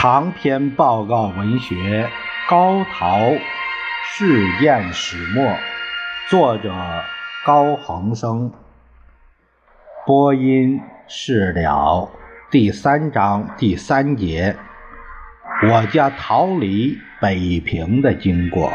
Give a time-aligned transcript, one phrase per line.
[0.00, 1.74] 长篇报告文学
[2.48, 3.18] 《高陶
[4.04, 5.42] 事件始末》，
[6.30, 6.72] 作者
[7.44, 8.52] 高恒生，
[10.06, 12.08] 播音事了。
[12.48, 14.54] 第三章第三节，
[15.68, 18.70] 我家逃离北平的经过。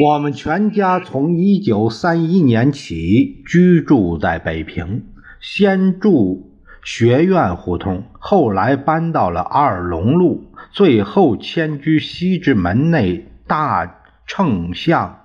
[0.00, 5.02] 我们全家从一九三一年起居住在北平，
[5.40, 6.52] 先住
[6.84, 15.22] 学院胡同，后来搬到了二龙路，最后迁居西直门内大乘巷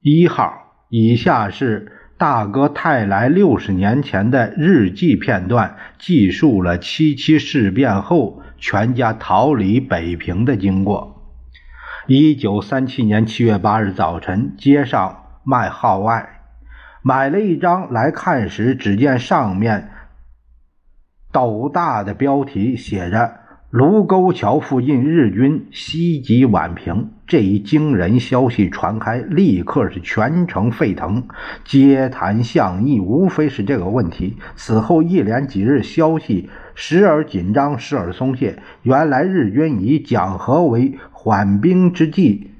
[0.00, 0.54] 一号。
[0.88, 11.15] 以下是大哥泰来六十年前的日记片段，记述了七七事变后全家逃离北平的经过。
[12.08, 16.40] 一九三七年七月八日早晨，街上卖号外，
[17.02, 19.90] 买了一张来看时，只见上面
[21.32, 23.40] 斗大的标题写着
[23.76, 27.10] “卢沟桥附近日军袭击宛平”。
[27.28, 31.28] 这一惊人消息传开，立刻是全城沸腾，
[31.62, 34.38] 街谈巷议，无非是这个问题。
[34.54, 38.62] 此后一连几日，消息时而紧张，时而松懈。
[38.82, 42.52] 原来日军以讲和为缓兵之计，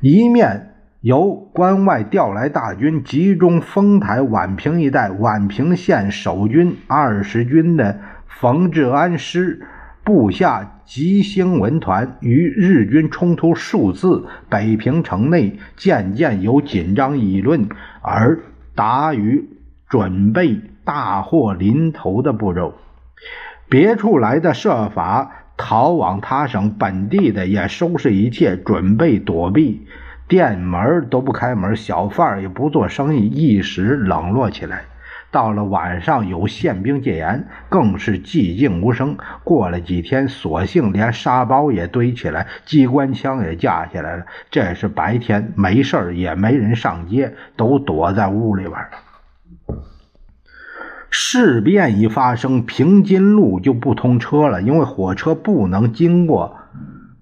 [0.00, 9.64] 一面由关外调来大军，集中丰台、宛平一带，宛平县守军二十军的冯治安师。
[10.06, 17.68] 部下吉星文团与日军冲突数次，北平城内渐渐有紧张议论，
[18.02, 18.38] 而
[18.76, 19.48] 达于
[19.88, 22.74] 准备大祸临头的步骤。
[23.68, 29.88] 别处来的设法逃往他省，本地的也收拾一切，准备躲避，
[30.28, 34.84] 店门都不开门，小贩也不做生意，一时冷落起来。
[35.36, 39.18] 到了晚上，有宪兵戒严，更是寂静无声。
[39.44, 44.24] 过了几天，索性连沙包也堆起来，机关枪也架起来了。
[44.50, 48.76] 这是白天，没事也没人上街，都躲在屋里边。
[51.10, 56.56] 事变一发生，平津路就不通车了，因为火车不能经过。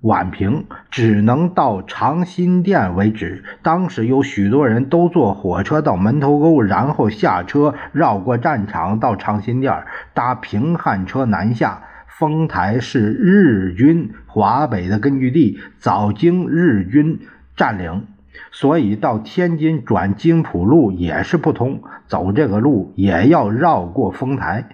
[0.05, 3.43] 宛平只能到长辛店为止。
[3.63, 9.83] 当时有许多人都坐火车到门头沟，然后下车绕过战场到长辛店，
[10.13, 11.83] 搭平汉车南下。
[12.17, 17.19] 丰台是日军华北的根据地，早经日军
[17.57, 18.07] 占领，
[18.53, 24.69] 所以到天津转津浦路也是不通，走这个路也要绕过丰台。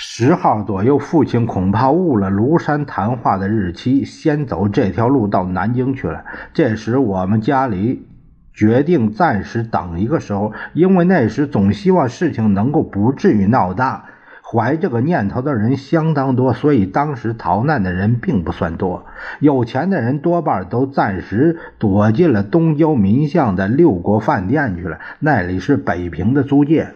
[0.00, 6.24] 十号左右，父亲恐怕误了庐山谈话的日期，先走这条路到南京去了。
[6.54, 8.06] 这时，我们家里
[8.54, 14.04] 决定暂时等一个时候，因为那时总希望事情能够不至于闹大。
[14.40, 19.04] 怀这个念头的人相当多，所以当时逃难的人并不算多。
[19.40, 26.90] 有钱的人多半都暂时躲进了东郊民巷的六国饭店去了，那里是北平的租界。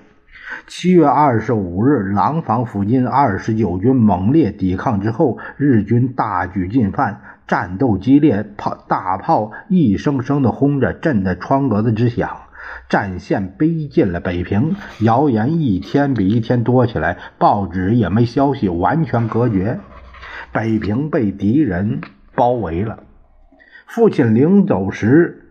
[0.67, 12.31] 七月二十五日，廊坊附近二十九军猛烈抵抗之后，日军大举进犯，战斗激烈，炮大炮一声声的轰着，震得窗格子直响。
[12.89, 19.81] 战线逼近了北平，谣言一天比一天多起来，报纸也没消息，完全隔绝。
[20.53, 22.01] 北平被敌人
[22.35, 23.05] 包围了。
[23.87, 25.42] 父亲临走时。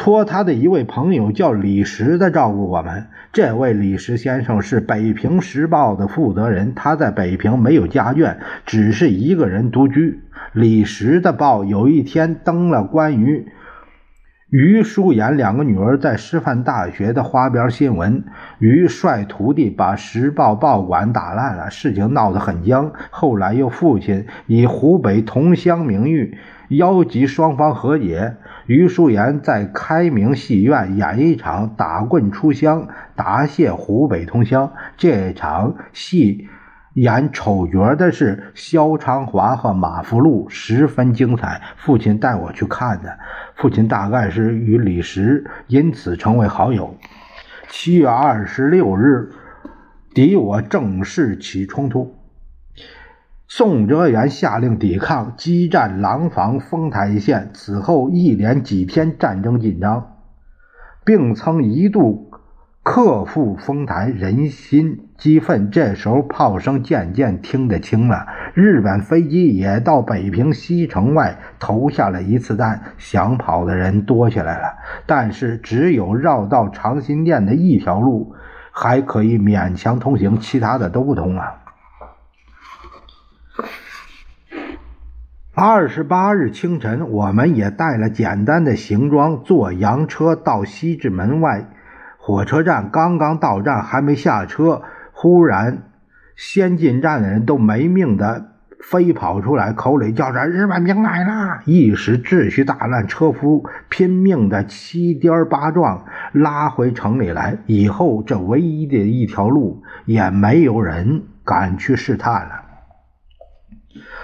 [0.00, 3.08] 托他的一位朋友叫李石的照顾我们。
[3.34, 10.20] 这位李石先生是《北平时报》的负责人，他在北平没有家眷，只是一个人独居。
[10.54, 13.46] 李石的报有一天登了关于
[14.50, 18.24] 于淑妍两个女儿在师范大学的花边新闻。
[18.58, 22.92] 于率徒弟把时报报馆打烂了，事情闹得很僵。
[23.10, 26.36] 后来又父亲以湖北同乡名誉
[26.68, 28.36] 邀集双方和解。
[28.66, 34.72] 于淑妍在开明戏院演一场打棍出乡，答谢湖北同乡。
[34.96, 36.48] 这场戏
[36.94, 41.62] 演丑角的是萧长华和马福禄，十分精彩。
[41.76, 43.18] 父亲带我去看的。
[43.54, 46.96] 父亲大概是与李石因此成为好友。
[47.68, 49.30] 七月二十六日，
[50.14, 52.16] 敌我正式起冲突。
[53.46, 57.50] 宋哲元下令抵抗，激战廊坊、丰台县。
[57.54, 60.16] 此后一连几天战争紧张，
[61.04, 62.32] 并曾一度
[62.82, 65.70] 克复丰台，人心激愤。
[65.70, 74.78] 这时候炮声渐渐听得清了，日本飞机也到北平西城外投下了一次弹，想跑的人多起来了。
[75.06, 78.34] 但是只有绕到长辛店的一条路
[78.72, 81.54] 还可以勉强通行，其他的都不通啊。
[85.52, 91.68] 二十八日清晨，我们也带了简单的行装，坐洋车到西直门外。
[92.16, 94.82] 火车站刚刚到站，还没下车，
[95.22, 95.82] 忽然
[96.34, 98.52] 先进站的人都没命的
[98.82, 107.58] 飞跑出来，口里叫着“日本兵来了”，一时秩序大乱，车夫拼命的七颠八撞拉回城里来。
[107.66, 112.62] 以后这唯一的一条路也没有人敢去试探了。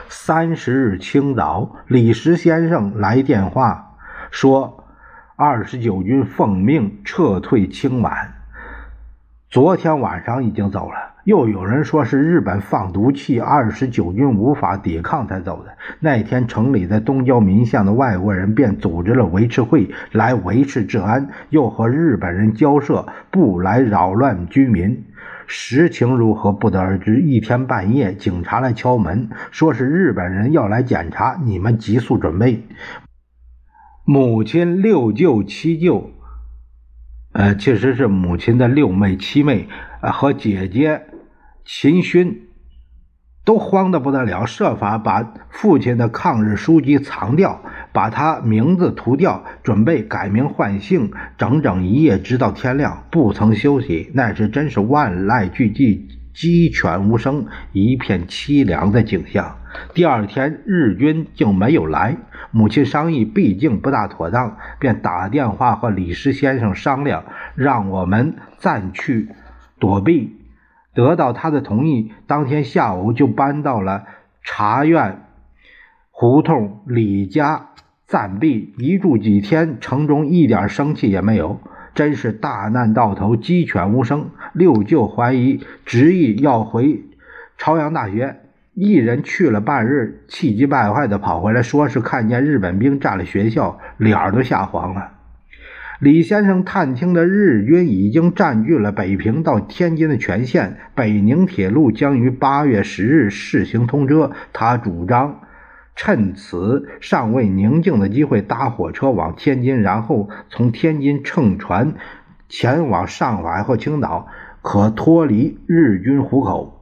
[0.09, 3.99] 三十日清早，李石先生来电话
[4.31, 4.83] 说。
[5.39, 8.36] 二十九军奉命撤退清满，
[9.49, 11.15] 昨天晚上已经走了。
[11.25, 15.77] 又有人说是日本放毒气，二十九军无法抵抗才走的。
[16.01, 25.05] 那天城里的东交民巷的外国人便组织了维持会来维持治安，又和日本人交涉，不来扰乱居民。
[25.47, 27.21] 实情如何不得而知。
[27.21, 32.65] 一天半夜，警察来敲门，说是日本人要来检查，你们急速准备。
[34.05, 36.11] 母亲、六舅、七舅，
[37.37, 39.69] 呃，其实是母亲的六妹、七妹，
[40.00, 41.03] 呃，和姐姐
[41.67, 42.49] 秦勋，
[43.44, 47.61] 都慌得不得了，设法把父亲的抗日书籍藏掉，
[47.93, 54.11] 把他名字涂掉，准备改名换姓，整整一夜，直到天亮，不曾休息。
[54.15, 56.00] 那是真是万籁俱寂，
[56.37, 59.56] 鸡犬无声，一片凄凉的景象。
[59.94, 62.19] 第二天，日军竟没有来。
[62.50, 67.25] 母亲商议，毕竟不大妥当，便打电话和李石先生商量，
[67.55, 69.31] 让我们暂去
[69.79, 70.37] 躲避。
[70.94, 74.05] 得到他的同意，当天下午就搬到了
[74.43, 75.23] 茶院
[76.11, 77.71] 胡同李家
[78.06, 78.75] 暂避。
[78.77, 81.61] 一住几天，城中一点生气也没有，
[81.97, 84.31] 真是大难到头，鸡犬无声。
[84.53, 87.03] 六舅怀疑，执意要回
[87.57, 88.37] 朝阳大学。
[88.75, 95.13] 一人去了半日，气急败坏的跑回来，说是看见日本兵占了学校，脸儿都吓黄了。
[95.99, 104.31] 李先生探听的日军已经占据了北平到天津的全线，北宁铁路将于八月十日试行通车。
[104.53, 105.41] 他主张
[105.97, 111.95] 趁此尚未宁静的机会搭火车往天津，然后从天津乘船
[112.49, 114.29] 前往上海或青岛，
[114.61, 116.75] 可脱离日军虎口。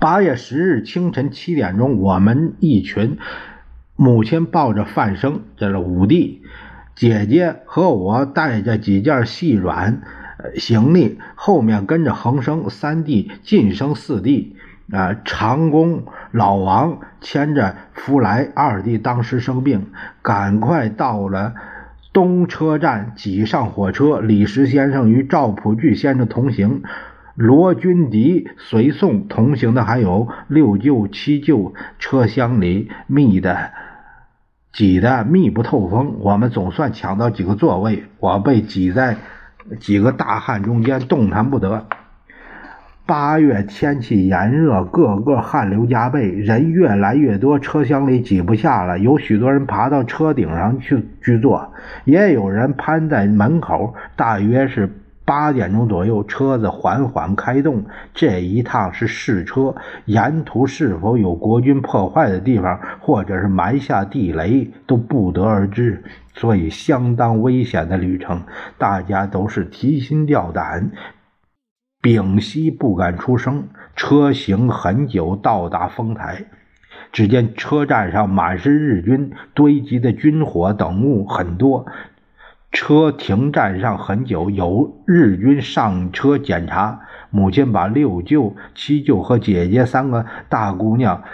[0.00, 3.18] 八月十日清晨七点钟，我们一群
[3.94, 6.42] 母亲抱着范生，这是五弟
[6.94, 10.02] 姐姐和我带着几件细软
[10.56, 14.56] 行李，后面跟着恒生三弟、晋生四弟
[14.92, 19.86] 啊，长工老王牵着福来二弟，当时生病，
[20.20, 21.54] 赶快到了
[22.12, 24.20] 东车站，挤上火车。
[24.20, 26.82] 李石先生与赵普巨先生同行。
[27.34, 33.72] 罗君迪随送同行的还有六舅、七舅，车厢里密的
[34.72, 36.18] 挤得密不透风。
[36.20, 39.16] 我们总算抢到几个座位，我被挤在
[39.80, 41.86] 几个大汉中间，动弹不得。
[43.06, 48.98] 八月天气炎热，个个汗流浃背，人越来越多，车厢里挤不下了。
[48.98, 51.72] 有许多人爬到车顶上去去坐，
[52.04, 54.90] 也有人攀在门口，大约是。
[55.26, 57.82] 八点钟左右，车子缓缓开动。
[58.12, 66.04] 这一趟是试车，沿途是否有国军破坏的地方，或者是埋下地雷，都不得而知。
[66.34, 68.42] 所以相当危险的旅程，
[68.76, 70.90] 大家都是提心吊胆，
[72.04, 73.68] 屏息不敢出声。
[73.96, 76.44] 车行很久，到达丰台，
[77.12, 81.86] 只见车站上满是日军堆积的军火等物很多。
[82.70, 87.00] 车停站上很久，有日军上车检查。
[87.30, 91.24] 母亲把六舅、七舅和姐姐三个大姑娘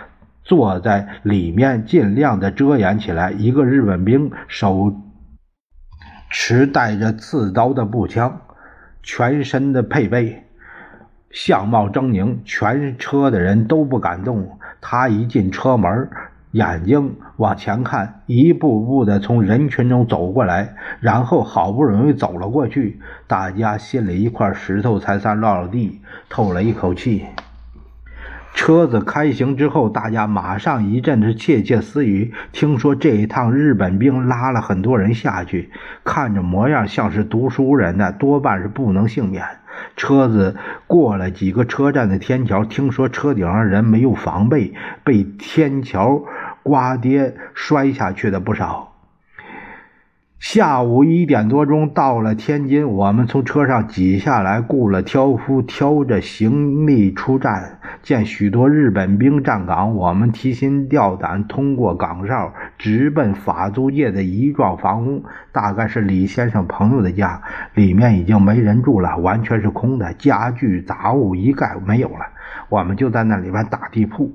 [0.45, 3.33] 坐在里面，尽量的遮掩起来。
[3.33, 4.95] 一个日本兵手
[6.31, 8.43] 持带着刺刀的步枪，
[9.03, 10.45] 全身的配备，
[11.31, 14.59] 相貌狰狞，全车的人都不敢动。
[14.81, 16.09] 他一进车门。
[16.53, 27.25] 眼睛往前看，一步步的从人群中走过来，然后好不容易走了过去，大家心里一块石头才算落了地，透了一口气。
[28.53, 32.35] 车子开行之后，大家马上一阵子窃窃私语。
[32.51, 35.71] 听说这一趟日本兵拉了很多人下去，
[36.03, 39.45] 看着模样像是读书人的，多半是不能幸免。
[39.97, 44.75] 车子过了几个车站的天桥，听说车顶上人没有防备，
[45.05, 46.23] 被天桥
[46.62, 48.90] 刮跌摔下去的不少。
[50.41, 57.79] 下午一点多钟到了天津，我们从车上挤下来，雇了挑夫挑着行李出站。
[58.03, 67.43] 见许多日本兵站岗，我们提心吊胆通过岗哨，直奔法租界的一幢房屋，大概是李先生朋友的家。
[67.75, 72.25] 里面已经没人住了，完全是空的，家具杂物一概没有了。
[72.71, 74.33] 我们就在那里边打地铺。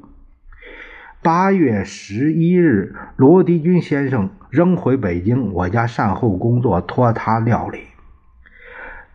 [1.25, 7.79] 八月十一日，罗迪军先生仍回北京，我家善后工作托他料理。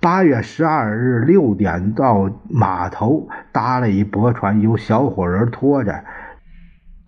[0.00, 6.02] 八月十二日六点到码头搭了一驳船，由小伙人拖着。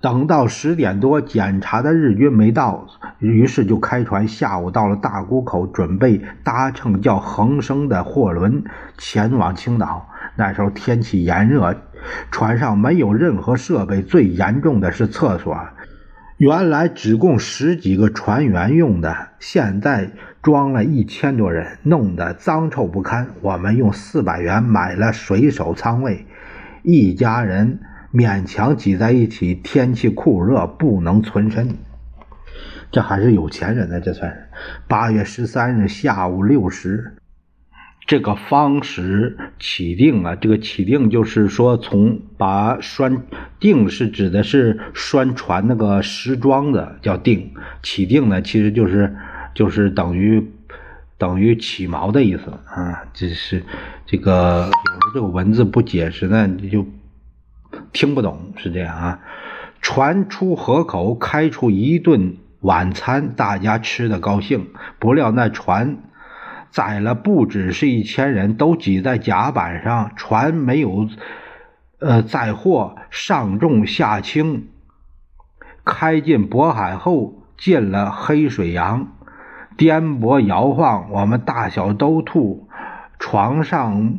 [0.00, 2.86] 等到十点多，检查的日军没到，
[3.18, 4.28] 于是就开船。
[4.28, 8.62] 下午到了大沽口，准备搭乘叫恒生的货轮
[8.98, 10.08] 前往青岛。
[10.36, 11.76] 那时候天气炎热。
[12.32, 15.56] 船上没有任何设备，最严重的是厕所。
[16.36, 20.10] 原来只供十几个船员用的，现在
[20.42, 23.28] 装了一千多人，弄得脏臭不堪。
[23.40, 26.26] 我们用四百元买了水手舱位，
[26.82, 27.78] 一家人
[28.12, 29.54] 勉强挤在一起。
[29.54, 31.68] 天气酷热，不能存身。
[32.90, 34.48] 这还是有钱人呢，这算是。
[34.88, 37.14] 八月十三日下午六时。
[38.04, 43.22] 这个方石起定啊，这个起定就是说，从把拴
[43.60, 49.16] 定是指的是拴船那个石桩子叫定，起定呢其实就是
[49.54, 50.50] 就是等于
[51.16, 53.62] 等于起锚的意思啊，这是
[54.04, 56.84] 这个有时候这个文字不解释呢，你就
[57.92, 59.20] 听不懂，是这样啊。
[59.80, 64.66] 船出河口，开出一顿晚餐，大家吃的高兴，
[64.98, 65.98] 不料那船。
[66.72, 70.10] 载了不只是一千人，都挤在甲板上。
[70.16, 71.06] 船没有，
[72.00, 74.68] 呃，载货上重下轻。
[75.84, 79.08] 开进渤海后，进了黑水洋，
[79.76, 82.68] 颠簸摇晃，我们大小都吐。
[83.18, 84.18] 床上，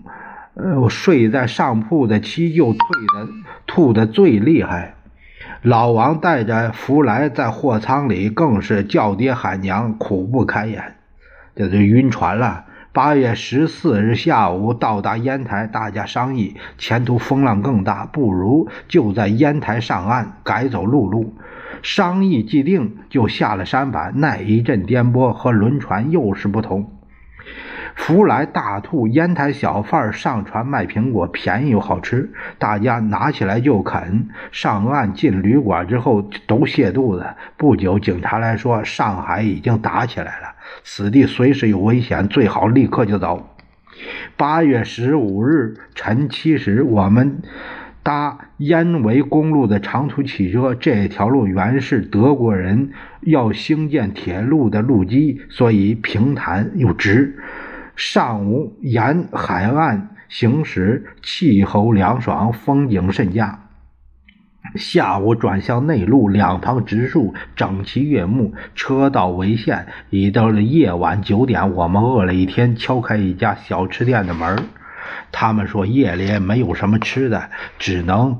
[0.53, 2.79] 呃，睡在上铺的七舅退
[3.15, 3.27] 的
[3.65, 4.93] 吐的最厉害。
[5.63, 10.97] 老王带着福来在货舱里，更是叫爹喊娘，苦不堪言。
[11.55, 12.65] 这就晕船了。
[12.91, 21.35] 八月十四日下午到达烟台，大家商议，前途风浪更大，不如就在烟台上岸，改走陆路。
[21.81, 24.13] 商议既定，就下了舢板。
[24.17, 26.91] 那一阵颠簸和轮船又是不同。
[27.95, 34.29] 福来大吐，烟台小贩上船卖苹果，便宜又好吃，大家拿起来就啃。
[34.51, 37.25] 上岸进旅馆之后都泻肚子。
[37.57, 40.52] 不久，警察来说上海已经打起来了，
[40.83, 43.49] 此地随时有危险，最好立刻就走。
[44.35, 47.41] 八月十五日晨七时，我们
[48.01, 50.73] 搭燕维公路的长途汽车。
[50.73, 52.91] 这条路原是德国人
[53.21, 57.37] 要兴建铁路的路基，所以平坦又直。
[57.95, 63.59] 上午沿海岸行驶，气候凉爽，风景甚佳。
[64.75, 69.85] 下午转向内陆，两旁植树，整齐悦目，车道为县。
[70.09, 74.57] 已到了夜晚九点，我们饿了一天，敲开一家小吃店的门
[75.31, 78.39] 他们说夜里没有什么吃的，只能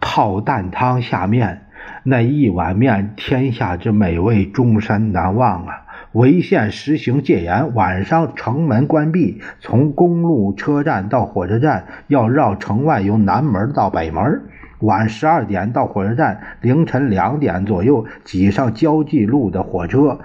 [0.00, 1.66] 泡蛋汤下面。
[2.02, 5.86] 那一碗面，天下之美味，终身难忘啊！
[6.12, 14.42] 潍县实行戒严，晚上城门关闭，从公路车站到火车站要绕城外，由南门到北门。
[14.80, 20.20] 晚十二点到火车站，凌晨两点左右挤上交际路的火车，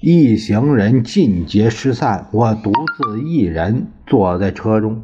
[0.00, 5.02] 一行人尽皆失散，我独自一人坐在车中。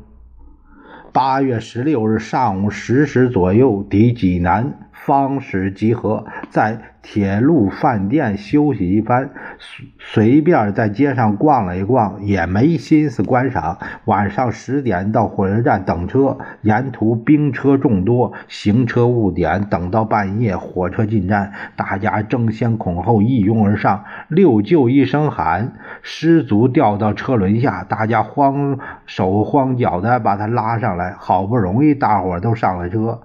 [1.12, 4.78] 八月十六日上午十时左右抵济南。
[4.92, 13.78] 方始集合，在铁路饭店休息一番，随随便在街上逛了一逛，也没心思观赏。
[14.06, 33.20] 晚上十点到火车站等车，沿途兵车众多，行车误点，等到半夜，火车进站，大家争先恐后一拥而上，六舅一声喊，失足掉到车轮下，大家慌手慌脚的把他拉上来，好不容易大伙都上了车。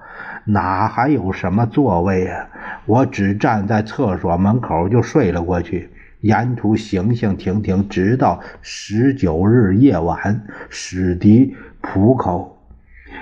[0.45, 2.47] 哪还有什么座位啊？
[2.85, 5.89] 我只站在厕所门口就睡了过去。
[6.21, 12.57] 沿途行行停停，直到十九日夜晚驶抵浦口。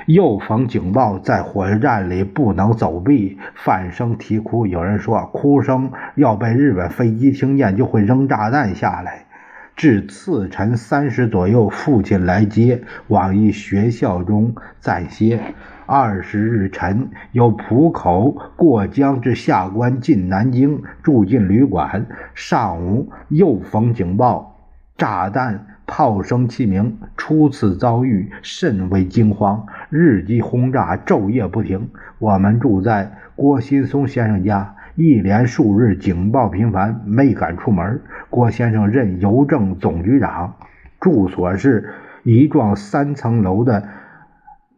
[0.05, 4.67] 又逢警报，在火车站里不能走避，放声啼哭。
[4.67, 9.25] 有人说，哭声要被日本飞机听见，就会扔炸弹下来。
[9.75, 15.39] 至次晨三时左右，父亲来接，往一学校中暂歇。
[15.91, 22.05] 二十日晨，由浦口过江至下关进南京，住进旅馆。
[22.35, 25.65] 上午又逢警报，炸弹。
[25.87, 29.65] 炮声齐鸣，初次遭遇，甚为惊慌。
[29.89, 31.89] 日机轰炸，昼夜不停。
[32.19, 37.99] 我们住在郭新松先生家，一连数日警报频繁，没敢出门。
[38.29, 40.53] 郭先生任邮政总局长，
[40.99, 41.89] 住所是
[42.21, 43.83] 一幢三层楼的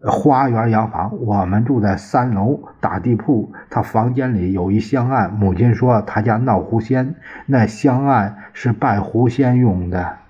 [0.04, 1.12] 花园洋房。
[1.20, 5.32] 我们住在三楼打地铺，他房间里有一香案。
[5.32, 7.16] 母亲说他家闹狐仙，
[7.46, 10.21] 那香案是拜狐仙用的。